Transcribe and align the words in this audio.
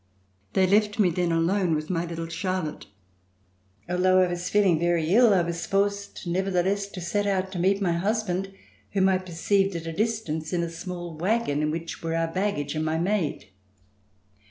They 0.53 0.65
left 0.65 0.97
me 0.97 1.11
then 1.11 1.31
alone 1.31 1.75
with 1.75 1.91
my 1.91 2.05
little 2.07 2.27
Charlotte. 2.27 2.87
Although 3.87 4.17
I 4.21 4.29
was 4.29 4.49
feeling 4.49 4.79
very 4.79 5.07
ill, 5.13 5.31
I 5.31 5.43
was 5.43 5.67
forced 5.67 6.25
nevertheless 6.25 6.87
to 6.87 6.99
set 6.99 7.27
out 7.27 7.51
to 7.51 7.59
meet 7.59 7.83
my 7.83 7.91
husband 7.93 8.51
whom 8.93 9.07
I 9.07 9.19
perceived 9.19 9.75
at 9.75 9.85
a 9.85 9.93
distance 9.93 10.53
in 10.53 10.63
a 10.63 10.71
small 10.71 11.15
wagon 11.15 11.61
in 11.61 11.69
which 11.69 12.01
were 12.01 12.15
our 12.15 12.27
baggage 12.33 12.73
and 12.73 12.83
my 12.83 12.97
maid. 12.97 13.51